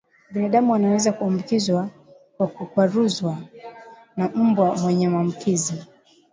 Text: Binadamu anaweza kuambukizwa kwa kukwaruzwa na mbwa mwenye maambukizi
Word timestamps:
Binadamu 0.31 0.75
anaweza 0.75 1.11
kuambukizwa 1.13 1.89
kwa 2.37 2.47
kukwaruzwa 2.47 3.37
na 4.15 4.29
mbwa 4.35 4.75
mwenye 4.75 5.09
maambukizi 5.09 5.73